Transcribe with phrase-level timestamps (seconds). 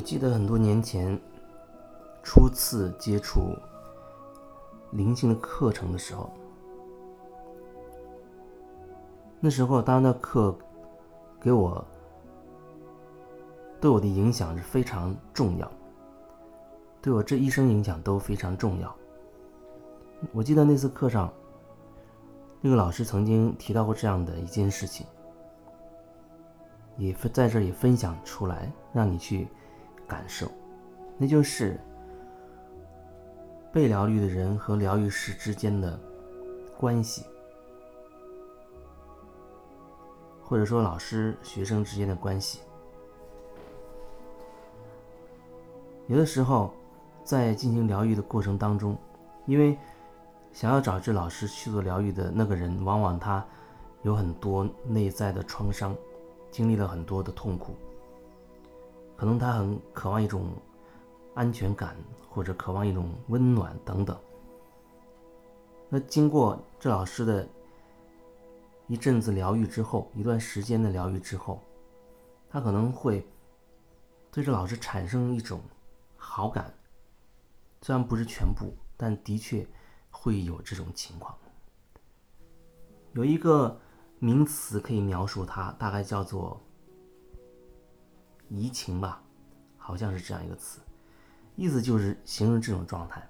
[0.00, 1.20] 我记得很多年前
[2.22, 3.54] 初次接触
[4.92, 6.32] 灵性的课程的时候，
[9.40, 10.56] 那时候当然那课
[11.38, 11.84] 给我
[13.78, 15.70] 对我的影响是非常重要，
[17.02, 18.96] 对我这一生影响都非常重要。
[20.32, 21.30] 我记得那次课上，
[22.62, 25.06] 那个老师曾经提到过这样的一件事情，
[26.96, 29.46] 也分在这儿也分享出来，让你去。
[30.10, 30.50] 感受，
[31.16, 31.78] 那就是
[33.72, 35.96] 被疗愈的人和疗愈师之间的
[36.76, 37.24] 关系，
[40.42, 42.58] 或者说老师学生之间的关系。
[46.08, 46.74] 有的时候，
[47.22, 48.98] 在进行疗愈的过程当中，
[49.46, 49.78] 因为
[50.52, 53.46] 想要找这老师去做疗愈的那个人，往往他
[54.02, 55.94] 有很多内在的创伤，
[56.50, 57.76] 经历了很多的痛苦。
[59.20, 60.48] 可能他很渴望一种
[61.34, 61.94] 安全感，
[62.30, 64.18] 或者渴望一种温暖等等。
[65.90, 67.46] 那经过这老师的
[68.86, 71.62] 一阵子疗愈之后，一段时间的疗愈之后，
[72.48, 73.22] 他可能会
[74.32, 75.60] 对这老师产生一种
[76.16, 76.72] 好感。
[77.82, 79.68] 虽然不是全部，但的确
[80.10, 81.36] 会有这种情况。
[83.12, 83.78] 有一个
[84.18, 86.58] 名词可以描述它，大概叫做。
[88.50, 89.22] 移情吧，
[89.76, 90.80] 好像是这样一个词，
[91.54, 93.24] 意思就是形容这种状态，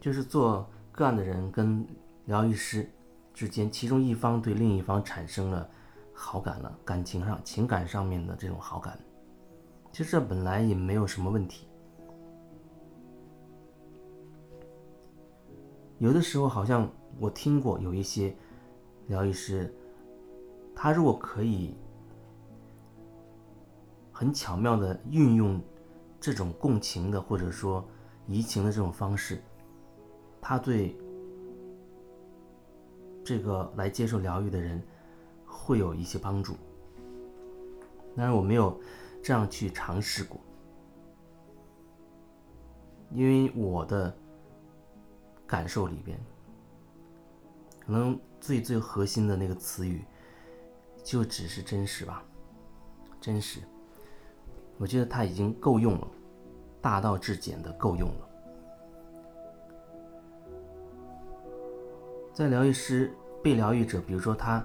[0.00, 1.86] 就是做个案的人跟
[2.24, 2.90] 疗愈师
[3.34, 5.68] 之间，其中一方对另一方产生了
[6.14, 8.98] 好感了，感情上、情感上面的这种好感，
[9.92, 11.68] 其实这本来也没有什么问题。
[15.98, 18.34] 有的时候好像我听过有一些
[19.08, 19.70] 疗愈师。
[20.74, 21.74] 他如果可以
[24.12, 25.60] 很巧妙的运用
[26.20, 27.86] 这种共情的或者说
[28.26, 29.42] 移情的这种方式，
[30.40, 30.96] 他对
[33.24, 34.82] 这个来接受疗愈的人
[35.46, 36.54] 会有一些帮助。
[38.16, 38.78] 当然我没有
[39.22, 40.40] 这样去尝试过，
[43.12, 44.14] 因为我的
[45.46, 46.18] 感受里边，
[47.84, 50.04] 可能最最核心的那个词语。
[51.02, 52.22] 就只是真实吧，
[53.20, 53.60] 真实，
[54.78, 56.06] 我觉得他已经够用了，
[56.80, 58.28] 大道至简的够用了。
[62.32, 63.12] 在疗愈师
[63.42, 64.64] 被疗愈者，比如说他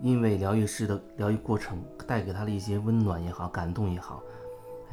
[0.00, 4.22] 因为疗愈师的疗愈过程带给他的一些温暖也好，感动也好，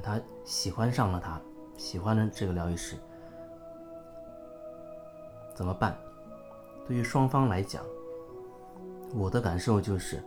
[0.02, 1.42] 他喜欢上了他，
[1.78, 2.96] 喜欢了这个疗愈师，
[5.54, 5.98] 怎么办？
[6.88, 7.84] 对于双方来讲，
[9.14, 10.24] 我的感受就是。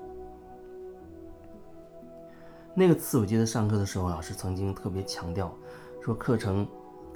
[2.78, 5.52] 那个词，我记得上课的时候，老师曾经特别强调，
[6.00, 6.64] 说课程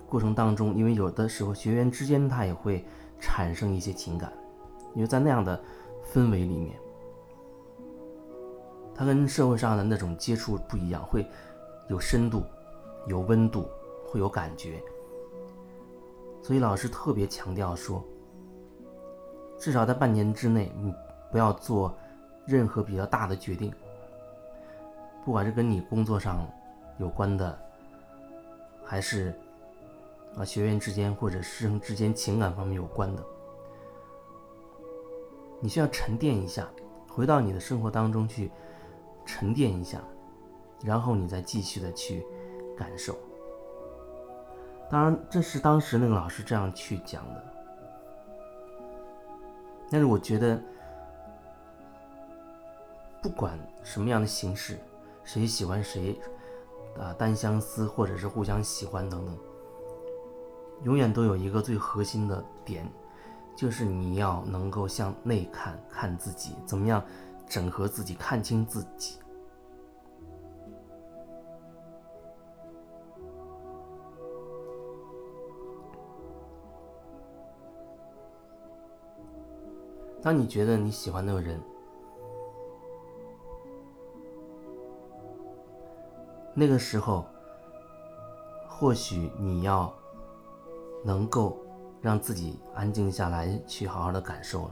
[0.09, 2.85] 过程当中，因为有的时候学员之间他也会
[3.21, 4.33] 产生一些情感，
[4.93, 5.63] 因为在那样的
[6.13, 6.77] 氛围里面，
[8.93, 11.25] 他跟社会上的那种接触不一样，会
[11.89, 12.43] 有深度、
[13.07, 13.69] 有温度、
[14.05, 14.83] 会有感觉，
[16.43, 18.03] 所以老师特别强调说，
[19.61, 20.93] 至少在半年之内，你
[21.31, 21.97] 不要做
[22.49, 23.73] 任何比较大的决定。
[25.25, 26.47] 不管是跟你工作上
[26.99, 27.59] 有关的，
[28.85, 29.33] 还是
[30.37, 33.23] 啊学员之间或者师生之间情感方面有关的，
[35.61, 36.69] 你需要沉淀一下，
[37.09, 38.51] 回到你的生活当中去
[39.25, 40.01] 沉淀一下，
[40.83, 42.27] 然后你再继续的去
[42.77, 43.17] 感受。
[44.91, 47.45] 当然，这是当时那个老师这样去讲的，
[49.89, 50.61] 但是我觉得，
[53.23, 54.77] 不管什么样的形式。
[55.25, 56.21] 谁喜欢谁，
[56.99, 59.39] 啊，单相思或者是互相喜欢等等，
[60.83, 62.87] 永远都有一个最核心的点，
[63.57, 67.03] 就是你要能够向内看看自己，怎么样
[67.49, 69.19] 整合自己，看清自己。
[80.21, 81.61] 当你觉得你喜欢那个人。
[86.55, 87.25] 那个时候，
[88.69, 89.93] 或许你要
[91.05, 91.57] 能够
[92.01, 94.71] 让自己安静下来，去好好的感受了。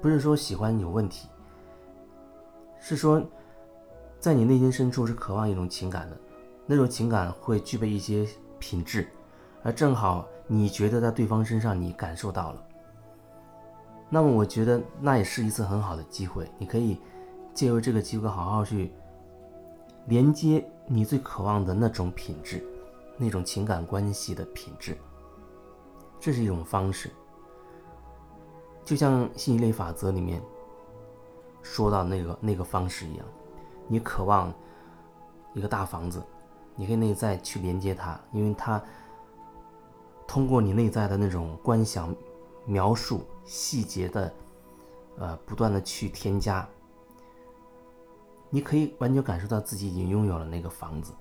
[0.00, 1.28] 不是说喜欢有问题，
[2.78, 3.20] 是说
[4.20, 6.16] 在你内心深处是渴望一种情感的，
[6.64, 8.24] 那种情感会具备一些
[8.60, 9.08] 品质，
[9.64, 12.62] 而正好你觉得在对方身上你感受到了，
[14.08, 17.00] 那么我觉得那也是一次很好的机会，你可以
[17.56, 18.92] 借由这个机会好好去
[20.08, 22.62] 连接你最渴望的那种品质，
[23.16, 24.94] 那种情感关系的品质。
[26.20, 27.10] 这是一种方式，
[28.84, 30.40] 就像吸引力法则里面
[31.62, 33.26] 说到那个那个方式一样，
[33.88, 34.52] 你渴望
[35.54, 36.22] 一个大房子，
[36.74, 38.82] 你可以内在去连接它，因为它
[40.26, 42.14] 通过你内在的那种观想、
[42.66, 44.32] 描述、细节的，
[45.18, 46.68] 呃，不断的去添加，
[48.50, 51.12] 你可以完全感受到自己已经拥有了那个房子，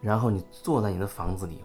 [0.00, 1.62] 然后你坐在你的房子里。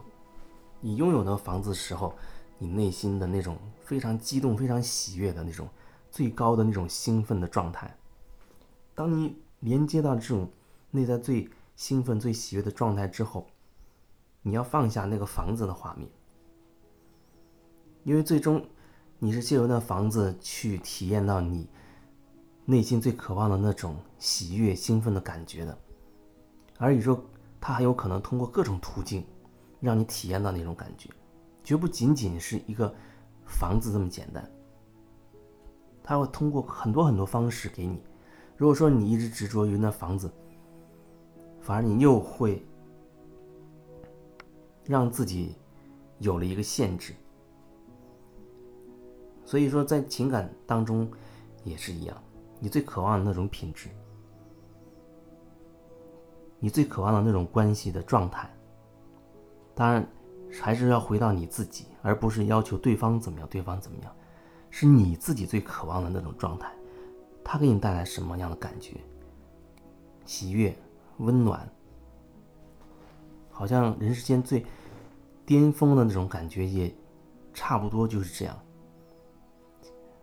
[0.79, 2.13] 你拥有那个房子的时候，
[2.59, 5.67] 你内心的那种非常激动、非常喜悦的那种
[6.11, 7.97] 最高的那种兴奋的状态。
[8.93, 10.47] 当你连接到这种
[10.91, 13.47] 内在最兴奋、最喜悦的状态之后，
[14.43, 16.07] 你要放下那个房子的画面，
[18.03, 18.63] 因为最终
[19.17, 21.67] 你是借由那房子去体验到你
[22.67, 25.75] 内心最渴望的那种喜悦、兴奋的感觉的。
[26.77, 27.19] 而宇宙
[27.59, 29.25] 它还有可能通过各种途径。
[29.79, 31.07] 让你体验到那种感觉，
[31.63, 32.91] 绝不仅仅是一个
[33.45, 34.43] 房子这么简单。
[36.03, 38.01] 他会通过很多很多方式给你。
[38.55, 40.31] 如果说你一直执着于那房子，
[41.61, 42.65] 反而你又会
[44.83, 45.55] 让自己
[46.17, 47.13] 有了一个限制。
[49.45, 51.07] 所以说，在情感当中
[51.63, 52.19] 也是一样，
[52.59, 53.89] 你最渴望的那种品质，
[56.59, 58.49] 你最渴望的那种关系的状态。
[59.75, 60.07] 当然，
[60.59, 64.15] 还是要回到你自己，而不是要求对方怎么样，对方怎么样，
[64.71, 66.71] 是你自己最渴望的那种状态。
[67.43, 68.97] 他给你带来什么样的感觉？
[70.25, 70.75] 喜悦、
[71.19, 71.69] 温暖，
[73.49, 74.65] 好像人世间最
[75.45, 76.93] 巅峰的那种感觉，也
[77.53, 78.59] 差不多就是这样。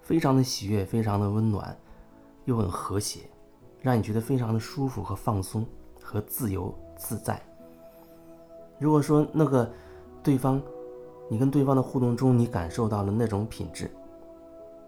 [0.03, 1.75] 非常的喜悦，非常的温暖，
[2.44, 3.20] 又很和谐，
[3.81, 5.67] 让你觉得非常的舒服和放松
[6.00, 7.41] 和自由自在。
[8.79, 9.70] 如果说那个
[10.23, 10.61] 对方，
[11.29, 13.91] 你跟对方的互动中，你感受到了那种品质，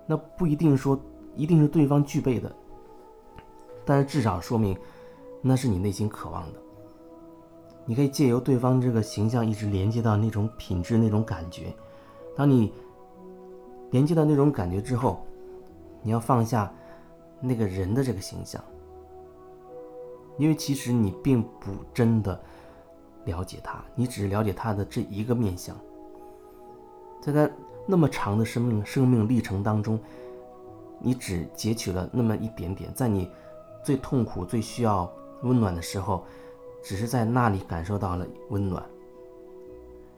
[0.06, 0.98] 那不一定说
[1.34, 2.54] 一定是对方具备的，
[3.84, 4.76] 但是至少说明
[5.40, 6.58] 那是你内心渴望的。
[7.84, 11.72] 你可以借由对方这个形象一直连接到那种品质、那种感觉。
[12.34, 12.72] 当你
[13.90, 15.24] 连接到那种感觉之后，
[16.02, 16.70] 你要放下
[17.40, 18.62] 那个人的这个形象，
[20.38, 22.40] 因为其实你并不真的。
[23.26, 25.76] 了解他，你只是了解他的这一个面相，
[27.20, 27.50] 在他
[27.84, 29.98] 那么长的生命生命历程当中，
[31.00, 33.28] 你只截取了那么一点点，在你
[33.82, 35.12] 最痛苦、最需要
[35.42, 36.24] 温暖的时候，
[36.84, 38.80] 只是在那里感受到了温暖。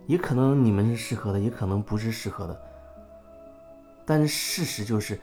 [0.06, 2.62] 也可能你们是适合的，也可能不是适合的。
[4.05, 5.19] 但是事实就是，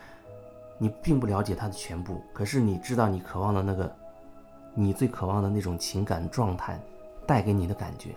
[0.77, 3.95] 你并不了解他的全部，可是你知道你渴望的那个，
[4.73, 6.79] 你最渴望的那种情感状态。
[7.27, 8.15] 带给你的感觉，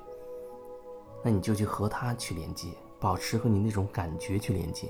[1.25, 2.69] 那你就去和他去连接，
[3.00, 4.87] 保持和你那种感觉去连接，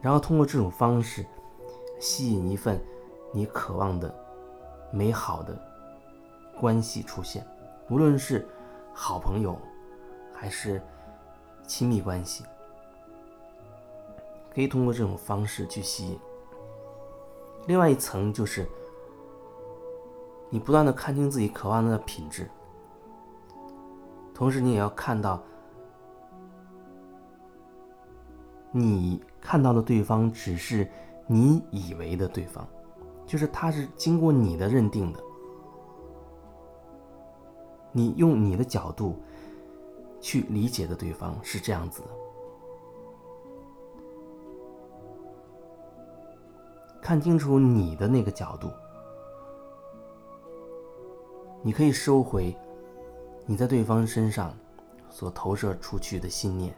[0.00, 1.26] 然后通过这种方式，
[1.98, 2.80] 吸引一份
[3.32, 4.14] 你渴望的
[4.92, 5.60] 美好的
[6.60, 7.44] 关系出现，
[7.90, 8.46] 无论是
[8.94, 9.58] 好朋友
[10.32, 10.80] 还是
[11.66, 12.44] 亲密关系，
[14.52, 16.18] 可以通过这种方式去吸引。
[17.66, 18.68] 另外一层就是。
[20.54, 22.46] 你不断的看清自己渴望的品质，
[24.34, 25.42] 同时你也要看到，
[28.70, 30.86] 你看到的对方只是
[31.26, 32.68] 你以为的对方，
[33.24, 35.20] 就是他是经过你的认定的，
[37.90, 39.16] 你用你的角度
[40.20, 42.08] 去理解的对方是这样子的，
[47.02, 48.70] 看清楚你的那个角度。
[51.60, 52.56] 你可以收回
[53.44, 54.56] 你在对方身上
[55.10, 56.72] 所投射出去的信念，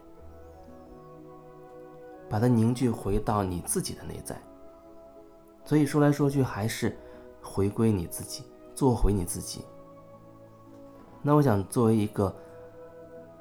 [2.27, 4.35] 把它凝聚回到你自己的内在。
[5.63, 6.97] 所以说来说去，还是
[7.41, 9.63] 回归你自己，做回你自己。
[11.21, 12.35] 那我想，作为一个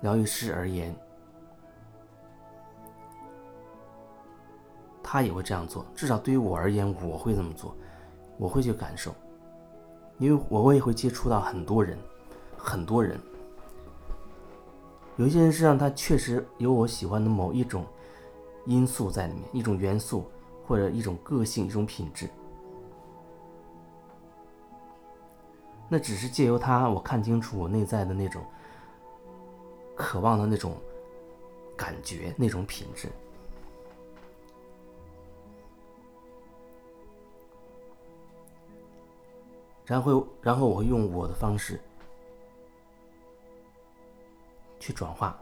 [0.00, 0.94] 疗愈师而言，
[5.14, 5.86] 他也会这样做。
[5.94, 7.72] 至少对于我而言，我会这么做，
[8.36, 9.14] 我会去感受。
[10.18, 11.96] 因为我我也会接触到很多人，
[12.58, 13.16] 很多人，
[15.16, 17.86] 有一些人身上他确实有我喜欢的某一种
[18.66, 20.24] 因素在里面，一种元素
[20.66, 22.28] 或者一种个性、一种品质。
[25.88, 28.42] 那只是借由他，我看清楚我内在的那种
[29.94, 30.74] 渴望的那种
[31.76, 33.08] 感觉、那种品质。
[39.86, 41.78] 然后，然后我会用我的方式
[44.80, 45.38] 去转化，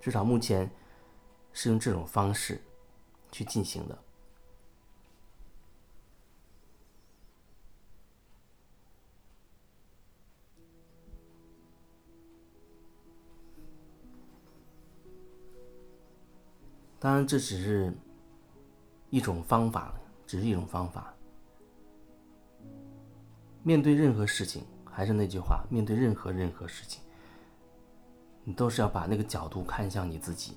[0.00, 0.70] 至少目前
[1.52, 2.60] 是用这种方式
[3.32, 3.98] 去进行的。
[17.00, 17.92] 当然，这只是
[19.10, 19.92] 一种方法，
[20.24, 21.15] 只是一种方法。
[23.66, 27.02] 面对任何事情，还是那句话，面对任何任何事情，
[28.44, 30.56] 你都是要把那个角度看向你自己，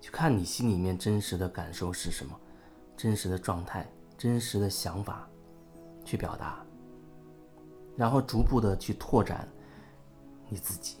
[0.00, 2.34] 去看你心里面真实的感受是什么，
[2.96, 3.86] 真实的状态，
[4.16, 5.28] 真实的想法，
[6.06, 6.64] 去表达，
[7.98, 9.46] 然后逐步的去拓展
[10.48, 10.96] 你自己，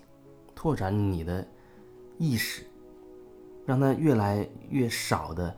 [0.54, 1.48] 拓展你的
[2.18, 2.66] 意识，
[3.64, 5.56] 让它越来越少的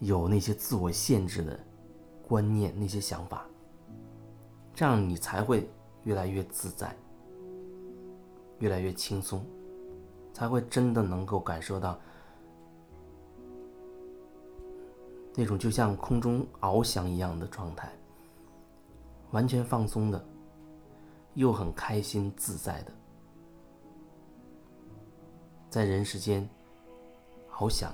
[0.00, 1.60] 有那些自我限制的
[2.26, 3.46] 观念，那些想法。
[4.76, 5.66] 这样你才会
[6.04, 6.94] 越来越自在，
[8.58, 9.42] 越来越轻松，
[10.34, 11.98] 才会真的能够感受到
[15.34, 17.90] 那种就像空中翱翔一样的状态，
[19.30, 20.22] 完全放松的，
[21.32, 22.92] 又很开心自在的，
[25.70, 26.46] 在人世间
[27.50, 27.90] 翱翔。